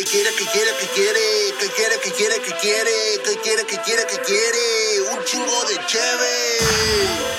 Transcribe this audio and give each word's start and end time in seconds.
que 0.00 0.06
quiere, 0.06 0.30
que 0.34 0.46
quiere, 0.46 0.70
que 0.80 0.86
quiere, 0.94 1.20
que 1.60 1.68
quiere, 1.76 2.00
que 2.00 2.10
quiere, 2.12 2.40
que 2.40 2.52
quiere, 2.54 2.90
que 3.22 3.40
quiere, 3.42 3.66
que 3.66 3.78
quiere, 3.82 4.06
que 4.06 4.18
quiere, 4.22 5.10
un 5.12 5.24
chingo 5.24 5.64
de 5.68 5.74
cheve. 5.86 7.30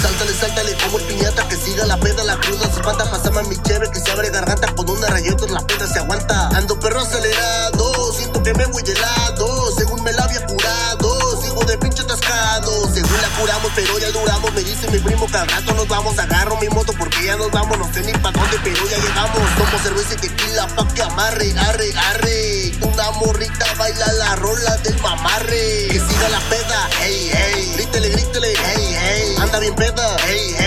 Sáltale, 0.00 0.32
sáltale 0.34 0.76
como 0.84 0.98
el 0.98 1.04
piñata 1.06 1.48
que 1.48 1.56
siga 1.56 1.86
la 1.86 1.98
peda, 1.98 2.22
la 2.22 2.38
cruda 2.38 2.70
se 2.70 2.78
espanta, 2.78 3.10
pasame 3.10 3.42
mi 3.44 3.56
cheve 3.62 3.90
que 3.90 3.98
se 3.98 4.10
abre 4.12 4.30
garganta 4.30 4.72
con 4.76 4.88
una 4.88 5.08
rayota 5.08 5.46
la 5.48 5.66
peda 5.66 5.88
se 5.88 5.98
aguanta. 5.98 6.50
Ando 6.50 6.78
perro 6.78 7.00
acelerado, 7.00 8.12
siento 8.12 8.40
que 8.44 8.54
me 8.54 8.66
voy 8.66 8.84
de 8.84 8.94
lado, 8.94 9.72
según 9.76 10.04
me 10.04 10.12
la 10.12 10.22
había 10.22 10.46
curado, 10.46 10.85
curamos 13.38 13.70
pero 13.74 13.98
ya 13.98 14.10
duramos, 14.10 14.52
me 14.52 14.62
dice 14.62 14.90
mi 14.90 14.98
primo 14.98 15.26
que 15.26 15.36
al 15.36 15.48
rato 15.48 15.74
nos 15.74 15.88
vamos, 15.88 16.18
agarro 16.18 16.56
mi 16.56 16.68
moto 16.68 16.92
porque 16.98 17.24
ya 17.24 17.36
nos 17.36 17.50
vamos, 17.50 17.78
no 17.78 17.92
sé 17.92 18.02
ni 18.02 18.12
pa' 18.12 18.30
dónde 18.32 18.58
pero 18.62 18.86
ya 18.88 18.98
llegamos, 18.98 19.50
como 19.58 19.78
cerveza 19.82 20.14
y 20.14 20.16
tequila 20.16 20.66
pa' 20.68 20.88
que 20.94 21.02
amarre, 21.02 21.54
arre, 21.58 21.92
arre, 22.10 22.72
una 22.82 23.10
morrita 23.12 23.66
baila 23.78 24.12
la 24.12 24.36
rola 24.36 24.76
del 24.78 24.98
mamarre, 25.00 25.88
que 25.90 26.00
siga 26.00 26.28
la 26.28 26.40
peda, 26.48 26.88
hey, 27.00 27.30
hey, 27.32 27.72
grítele, 27.74 28.08
grítele, 28.10 28.48
hey, 28.48 28.96
hey, 28.98 29.36
anda 29.40 29.58
bien 29.58 29.74
peda, 29.74 30.16
hey, 30.26 30.54
hey, 30.58 30.65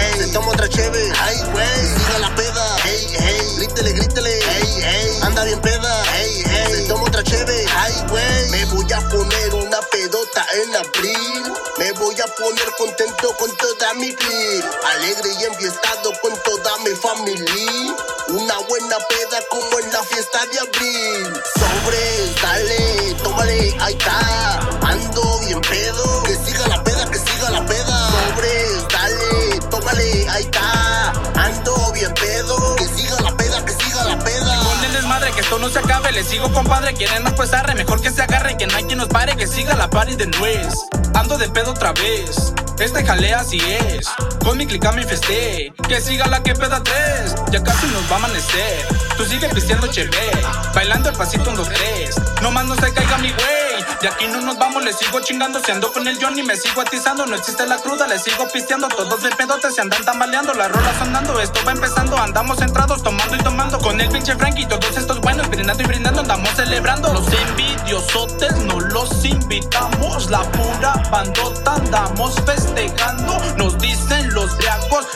en 10.53 10.76
abril, 10.76 11.53
me 11.77 11.91
voy 11.94 12.16
a 12.20 12.27
poner 12.35 12.66
contento 12.77 13.35
con 13.38 13.55
toda 13.58 13.94
mi 13.95 14.11
piel, 14.11 14.64
alegre 14.86 15.30
y 15.39 15.44
enfiestado 15.45 16.11
con 16.22 16.33
toda 16.44 16.78
mi 16.80 16.91
familia, 16.95 17.95
una 18.30 18.58
buena 18.59 18.97
peda 19.09 19.44
como 19.50 19.80
en 19.80 19.91
la 19.91 20.03
fiesta 20.03 20.45
de 20.47 20.59
abril, 20.59 21.33
sobres, 21.59 22.41
dale, 22.41 23.16
tómale, 23.23 23.75
ahí 23.80 23.94
está, 23.94 24.39
no 35.60 35.70
se 35.70 35.80
acabe. 35.80 36.12
Le 36.12 36.24
sigo, 36.24 36.52
compadre. 36.52 36.94
Quieren 36.94 37.24
más, 37.24 37.34
pues 37.34 37.54
arre. 37.54 37.76
Mejor 37.76 38.02
que 38.02 38.12
se 38.12 38.22
agarre, 38.22 38.58
que 38.58 38.68
no 38.68 38.76
hay 38.76 38.84
quien 38.86 38.98
nos 38.98 39.08
pare. 39.08 39.36
Que 39.36 39.48
siga 39.48 39.76
la 39.76 39.90
party 39.90 40.16
de 40.16 40.28
nuez. 40.28 40.74
Ando 41.14 41.38
de 41.38 41.50
pedo 41.50 41.72
otra 41.72 41.94
vez. 41.94 42.54
Este 42.80 43.06
jale 43.06 43.34
así 43.34 43.60
es. 43.60 44.08
Con 44.44 44.58
mi 44.58 44.66
clica 44.66 44.92
me 44.92 45.02
infesté. 45.02 45.74
Que 45.88 46.02
siga 46.02 46.28
la 46.28 46.42
que 46.42 46.54
peda 46.56 46.82
tres. 46.82 47.36
Ya 47.52 47.62
casi 47.64 47.88
nos 47.88 48.04
va 48.10 48.16
a 48.16 48.20
amanecer. 48.20 48.88
Tú 49.18 49.26
sigue 49.26 49.50
pisteando 49.50 49.88
chévere. 49.88 50.42
Bailando 50.74 51.10
el 51.10 51.16
pasito 51.16 51.50
en 51.50 51.56
dos 51.56 51.70
tres. 51.70 52.16
No 52.42 52.52
más 52.52 52.66
no 52.66 52.76
se 52.76 52.94
caiga 52.94 53.18
mi 53.18 53.32
güey. 53.32 53.59
De 54.02 54.08
aquí 54.08 54.28
no 54.28 54.39
nos 54.39 54.58
vamos, 54.58 54.81
le 54.86 54.94
sigo 54.94 55.19
chingando. 55.19 55.59
Si 55.59 55.72
ando 55.72 55.92
con 55.92 56.08
el 56.08 56.17
Johnny, 56.23 56.42
me 56.42 56.55
sigo 56.55 56.80
atizando. 56.80 57.25
No 57.25 57.36
existe 57.36 57.67
la 57.67 57.78
cruda, 57.80 58.08
le 58.08 58.17
sigo 58.17 58.47
pisteando. 58.47 58.88
Todos 58.88 59.22
de 59.23 59.30
pedote 59.31 59.69
se 59.72 59.81
andan 59.81 60.06
tambaleando. 60.06 60.53
Las 60.53 60.72
rolas 60.72 60.97
sonando, 60.97 61.38
esto 61.41 61.59
va 61.67 61.73
empezando. 61.73 62.17
Andamos 62.17 62.59
centrados, 62.59 63.03
tomando 63.03 63.36
y 63.36 63.39
tomando. 63.39 63.78
Con 63.80 64.00
el 64.00 64.09
pinche 64.09 64.36
Frankie, 64.38 64.66
todos 64.67 64.95
estos 64.95 65.19
buenos, 65.19 65.50
brindando 65.50 65.83
y 65.83 65.86
brindando. 65.86 66.22
Andamos 66.22 66.50
celebrando. 66.56 67.14
Los 67.14 67.28
envidiosotes 67.50 68.56
no 68.59 68.80
los 68.80 69.25
invitamos. 69.25 70.30
La 70.30 70.44
pura 70.44 70.94
bandota 71.11 71.73
andamos 71.73 72.36
festejando. 72.45 73.38
Nos 73.58 73.78
dicen 73.80 74.28
los 74.40 74.58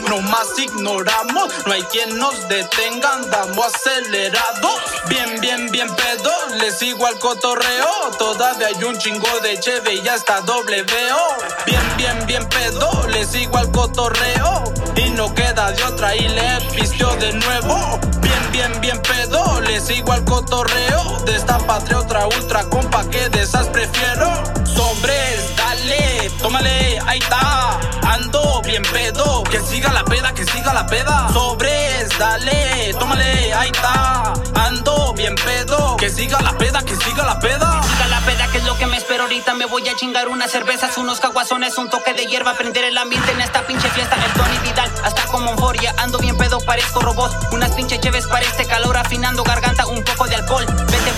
no 0.10 0.22
más 0.22 0.48
ignoramos. 0.58 1.54
No 1.66 1.72
hay 1.72 1.82
quien 1.84 2.18
nos 2.18 2.48
detenga, 2.50 3.14
andamos 3.14 3.68
acelerados. 3.68 4.82
Bien, 5.08 5.40
bien, 5.40 5.72
bien 5.72 5.88
pedo, 5.96 6.32
le 6.58 6.72
sigo 6.72 7.08
al 7.08 7.18
cotorreo. 7.20 8.12
Todavía 8.18 8.68
hay 8.68 8.84
un 8.84 8.98
chingo 8.98 9.40
de 9.42 9.60
cheve 9.60 9.96
y 9.96 10.02
ya 10.02 10.16
está 10.16 10.42
doble 10.42 10.84
veo. 10.84 11.18
Bien, 11.66 11.82
bien, 11.98 12.26
bien 12.26 12.50
pedo, 12.50 13.08
le 13.08 13.26
sigo 13.26 13.58
al 13.58 13.72
cotorreo. 13.72 14.64
Y 14.96 15.10
no 15.12 15.34
queda 15.34 15.72
de 15.72 15.84
otra 15.84 16.16
y 16.16 16.28
le 16.28 16.60
pisteó 16.76 17.16
de 17.16 17.32
nuevo. 17.34 18.00
Bien, 18.20 18.52
bien, 18.52 18.82
bien 18.82 19.02
pedo, 19.02 19.62
le 19.62 19.80
sigo 19.80 20.12
al 20.12 20.26
cotorreo. 20.26 21.20
De 21.26 21.36
esta 21.36 21.60
patria 21.60 22.00
otra 22.00 22.28
ultra 22.28 22.64
compa 22.66 23.04
que 23.10 23.30
de 23.30 23.44
esas 23.44 23.68
prefiero. 23.68 24.32
Sobres, 24.66 25.56
dale, 25.56 26.30
tómale, 26.42 27.00
ahí 27.06 27.20
está. 27.20 27.80
Ando 28.06 28.62
bien 28.64 28.84
pedo, 28.84 29.44
que 29.44 29.60
siga 29.62 29.92
la 29.92 30.04
peda, 30.04 30.34
que 30.34 30.46
siga 30.46 30.74
la 30.74 30.86
peda. 30.86 31.30
Sobres, 31.32 32.10
dale, 32.18 32.94
tómale, 33.00 33.54
ahí 33.54 33.72
está. 33.72 34.34
Ando 34.56 35.14
bien 35.14 35.36
pedo, 35.36 35.98
que 35.98 36.10
siga 36.10 36.40
la 36.42 36.58
peda, 36.58 36.84
que 36.84 36.96
siga 36.96 37.24
la 37.24 37.40
peda. 37.40 37.82
Siga 37.84 38.08
la 38.08 38.20
peda, 38.22 38.48
que 38.52 38.58
es 38.58 38.64
lo 38.66 38.78
que 38.78 38.86
me 38.88 38.98
espero 38.98 39.24
ahorita. 39.24 39.54
Me 39.54 39.66
voy 39.66 39.88
a 39.88 39.96
chingar 39.96 40.28
unas 40.28 40.52
cervezas, 40.52 40.98
unos 40.98 41.20
caguazones, 41.20 41.78
un 41.78 41.90
toque 41.90 42.14
de 42.14 42.26
hierba, 42.26 42.54
prender 42.54 42.84
el 42.84 42.98
ambiente 42.98 43.32
en 43.32 43.42
esta 43.42 43.66
pinche 43.66 43.90
fiesta. 43.90 44.16
El 44.16 44.34
Tony 44.34 44.58
Vidal, 44.64 44.92
hasta 45.04 45.26
como 45.28 45.52
euforia. 45.52 45.94
Ando 45.98 46.18
bien 46.20 46.38
pedo, 46.38 46.60
parezco 46.60 47.00
robot. 47.00 47.32
Unas 47.52 47.72
pinche 47.72 48.00
cheves 48.00 48.28
para 48.28 48.46
este 48.46 48.66
calor, 48.66 48.98
afinando 48.98 49.44
garganta, 49.44 49.86
un 49.88 50.04
poco 50.04 50.28
de 50.28 50.36
alcohol. 50.36 50.66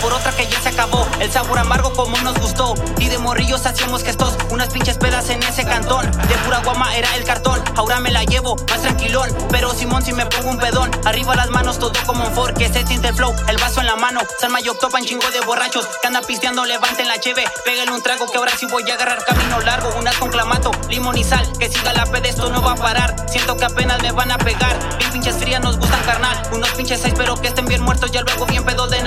Por 0.01 0.13
otra 0.13 0.31
que 0.31 0.47
ya 0.47 0.61
se 0.61 0.69
acabó. 0.69 1.07
El 1.19 1.31
sabor 1.31 1.59
amargo 1.59 1.94
como 1.94 2.17
nos 2.19 2.38
gustó. 2.39 2.75
Y 3.00 3.09
de 3.09 3.17
morrillos 3.17 3.66
hacíamos 3.66 4.03
gestos, 4.03 4.35
unas 4.50 4.69
pinches 4.69 4.97
pedas 4.97 5.29
en 5.29 5.41
ese 5.44 5.66
cantón. 5.66 6.09
De 6.11 6.35
pura 6.45 6.59
guama 6.59 6.95
era 6.95 7.16
el 7.16 7.23
cartón, 7.23 7.61
ahora 7.75 8.00
me 8.00 8.11
la 8.11 8.23
llevo 8.23 8.55
más 8.69 8.81
tranquilón. 8.81 9.29
Pero 9.50 9.73
Simón, 9.73 10.03
si 10.03 10.13
me 10.13 10.25
pongo 10.25 10.50
un 10.51 10.57
pedón, 10.57 10.91
arriba 11.05 11.35
las 11.35 11.50
manos, 11.50 11.79
todo 11.79 11.94
como 12.05 12.25
un 12.25 12.34
for, 12.34 12.53
que 12.53 12.67
se 12.72 12.85
siente 12.85 13.09
el 13.09 13.16
flow, 13.16 13.34
el 13.47 13.57
vaso 13.57 13.81
en 13.81 13.88
la 13.88 13.95
mano. 13.95 14.22
San 14.39 14.51
Mayo 14.51 14.73
topan 14.75 15.03
chingo 15.05 15.29
de 15.31 15.41
borrachos, 15.41 15.85
que 16.01 16.07
anda 16.07 16.22
pisteando, 16.22 16.66
levanten 16.66 17.07
la 17.07 17.19
cheve. 17.19 17.44
Pégale 17.63 17.91
un 17.91 18.01
trago 18.01 18.28
que 18.28 18.38
ahora 18.38 18.51
sí 18.57 18.66
voy 18.67 18.89
a 18.89 18.94
agarrar 18.94 19.23
camino 19.25 19.59
largo. 19.61 19.89
Unas 19.97 20.16
con 20.17 20.29
clamato, 20.29 20.72
limón 20.89 21.17
y 21.17 21.23
sal, 21.23 21.47
que 21.57 21.69
siga 21.69 21.94
la 21.94 22.05
peda, 22.05 22.28
esto 22.28 22.50
no 22.50 22.61
va 22.61 22.73
a 22.73 22.75
parar. 22.75 23.16
Siento 23.29 23.57
que 23.57 23.66
apenas 23.66 24.01
me 24.01 24.11
van 24.11 24.31
a 24.31 24.38
pegar. 24.38 24.78
Bien 24.97 25.11
pinches 25.11 25.35
frías 25.38 25.61
nos 25.61 25.78
gustan 25.78 26.01
carnal. 26.03 26.41
Unos 26.53 26.69
pinches 26.69 27.01
seis, 27.01 27.13
pero 27.17 27.35
que 27.35 27.47
estén 27.47 27.66
bien 27.66 27.81
muertos. 27.81 28.11
Ya 28.11 28.22
luego 28.22 28.45
bien 28.45 28.63
pedo 28.63 28.88
de 28.88 29.01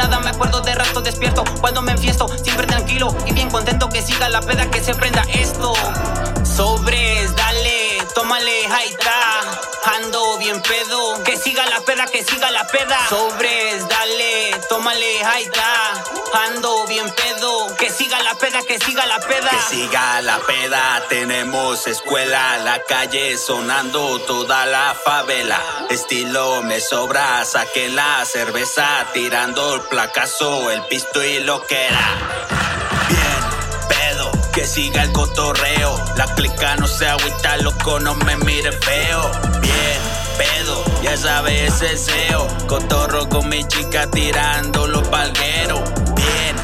Cuando 1.61 1.83
me 1.83 1.93
enfiesto, 1.93 2.29
siempre 2.43 2.67
tranquilo 2.67 3.15
y 3.27 3.33
bien 3.33 3.51
contento 3.51 3.89
que 3.89 4.03
siga 4.03 4.29
la 4.29 4.41
peda, 4.41 4.71
que 4.71 4.83
se 4.83 4.95
prenda 4.95 5.23
esto. 5.33 5.73
Sobres, 6.45 7.35
dale, 7.37 7.99
tómale, 8.15 8.69
está. 8.89 9.18
Ando 9.99 10.39
bien 10.39 10.63
pedo, 10.63 11.25
que 11.25 11.37
siga 11.37 11.67
la 11.67 11.81
peda, 11.81 12.07
que 12.07 12.23
siga 12.23 12.51
la 12.53 12.65
peda. 12.69 12.99
Sobres, 13.09 13.89
dale, 13.89 14.51
tómale, 14.69 15.25
ahí 15.25 15.43
está. 15.43 16.05
Ando 16.47 16.87
bien 16.87 17.13
pedo, 17.13 17.75
que 17.77 17.91
siga 17.91 18.23
la 18.23 18.37
peda, 18.37 18.63
que 18.63 18.79
siga 18.79 19.07
la 19.07 19.19
peda. 19.19 19.51
Que 19.51 19.77
siga 19.77 20.23
la 20.23 20.39
peda, 20.39 21.05
tenemos 21.09 21.85
escuela, 21.89 22.59
la 22.59 22.81
calle 22.85 23.37
sonando 23.39 24.21
toda 24.21 24.67
la 24.67 24.95
favela. 24.95 25.61
Estilo 25.91 26.63
me 26.63 26.81
sobra, 26.81 27.45
saqué 27.45 27.89
la 27.89 28.25
cerveza, 28.25 29.05
tirando 29.13 29.75
el 29.75 29.81
placazo, 29.83 30.71
el 30.71 30.83
pisto 30.83 31.25
y 31.25 31.41
lo 31.41 31.67
que 31.67 31.87
era. 31.87 32.68
Que 34.59 34.67
siga 34.67 35.05
el 35.05 35.13
cotorreo. 35.13 35.95
La 36.17 36.27
clica 36.35 36.75
no 36.75 36.89
se 36.89 37.07
agüita, 37.07 37.59
loco, 37.59 38.01
no 38.01 38.17
me 38.17 38.37
mire 38.39 38.73
feo. 38.73 39.31
Bien, 39.61 40.01
pedo, 40.37 40.85
ya 41.01 41.17
sabes 41.17 41.81
el 41.81 41.97
SEO. 41.97 42.49
Cotorro 42.67 43.29
con 43.29 43.49
mi 43.49 43.63
chica 43.69 44.11
tirando 44.11 44.89
los 44.89 45.07
palgueros. 45.07 45.81
Bien, 46.17 46.57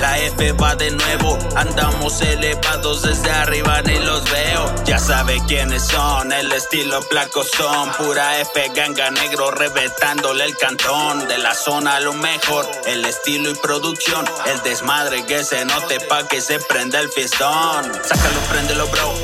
La 0.00 0.18
F 0.18 0.52
va 0.52 0.76
de 0.76 0.92
nuevo. 0.92 1.38
Andamos 1.56 2.20
elevados 2.20 3.02
desde 3.02 3.30
arriba, 3.30 3.82
ni 3.82 3.98
los 3.98 4.22
veo. 4.30 4.72
Ya 4.84 4.98
sabe 4.98 5.42
quiénes 5.48 5.82
son, 5.82 6.30
el 6.30 6.52
estilo 6.52 7.00
placo 7.08 7.42
son. 7.42 7.90
Pura 7.92 8.38
F, 8.40 8.70
ganga 8.76 9.10
negro, 9.10 9.50
reventándole 9.50 10.44
el 10.44 10.56
cantón. 10.56 11.26
De 11.26 11.38
la 11.38 11.54
zona 11.54 11.98
lo 12.00 12.12
mejor, 12.12 12.64
el 12.86 13.04
estilo 13.04 13.50
y 13.50 13.54
producción. 13.54 14.24
El 14.46 14.62
desmadre 14.62 15.26
que 15.26 15.42
se 15.42 15.64
note 15.64 15.98
pa' 16.00 16.28
que 16.28 16.40
se 16.40 16.60
prenda 16.60 17.00
el 17.00 17.10
fiestón. 17.10 17.92
Sácalo, 18.04 18.40
préndelo, 18.48 18.86
bro. 18.86 19.14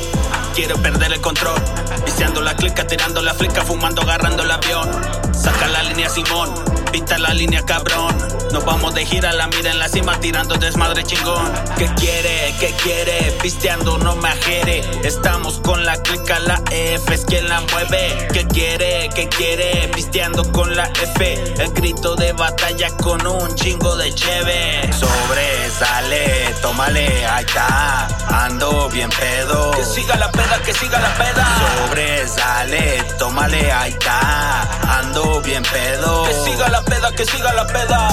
Quiero 0.55 0.77
perder 0.81 1.13
el 1.13 1.21
control. 1.21 1.61
Viciando 2.05 2.41
la 2.41 2.55
clica, 2.55 2.85
tirando 2.85 3.21
la 3.21 3.33
flica, 3.33 3.63
fumando, 3.63 4.01
agarrando 4.01 4.43
el 4.43 4.51
avión. 4.51 4.89
Saca 5.33 5.67
la 5.67 5.83
línea 5.83 6.09
Simón, 6.09 6.53
pinta 6.93 7.17
la 7.17 7.33
línea 7.33 7.65
cabrón. 7.65 8.15
Nos 8.51 8.63
vamos 8.65 8.93
de 8.93 9.03
gira, 9.03 9.33
la 9.33 9.47
mira 9.47 9.71
en 9.71 9.79
la 9.79 9.89
cima, 9.89 10.19
tirando 10.19 10.55
desmadre 10.55 11.03
chingón. 11.03 11.51
¿Qué 11.75 11.89
quiere? 11.95 12.53
¿Qué 12.59 12.71
quiere? 12.83 13.35
Pisteando 13.41 13.97
no 13.97 14.15
me 14.17 14.29
ajere. 14.29 14.81
Estamos 15.03 15.59
con 15.59 15.83
la 15.83 15.97
clica, 16.03 16.37
la 16.39 16.61
F 16.69 17.15
es 17.15 17.25
quien 17.25 17.49
la 17.49 17.61
mueve. 17.61 18.27
¿Qué 18.31 18.45
quiere? 18.45 19.09
¿Qué 19.15 19.27
quiere? 19.27 19.89
Pisteando 19.95 20.43
con 20.51 20.75
la 20.75 20.83
F. 21.01 21.33
El 21.57 21.73
grito 21.73 22.15
de 22.15 22.31
batalla 22.33 22.95
con 22.97 23.25
un 23.25 23.55
chingo 23.55 23.95
de 23.95 24.13
cheve. 24.13 24.93
Sobres, 24.93 25.79
dale, 25.79 26.53
tómale, 26.61 27.25
ahí 27.25 27.43
está. 27.43 28.07
Ando 28.27 28.87
bien 28.89 29.09
pedo. 29.09 29.71
Que 29.71 29.83
siga 29.83 30.15
la 30.17 30.31
peda, 30.31 30.61
que 30.63 30.73
siga 30.75 30.99
la 30.99 31.13
peda. 31.15 31.47
Sobres, 31.87 32.35
dale, 32.35 33.03
tómale. 33.17 33.17
tómale, 33.17 33.71
ahí 33.71 33.91
está. 33.91 34.32
Bien 35.43 35.61
pedo. 35.61 36.23
Que 36.23 36.33
siga 36.33 36.69
la 36.69 36.81
peda, 36.81 37.11
que 37.15 37.23
siga 37.23 37.53
la 37.53 37.67
peda. 37.67 38.09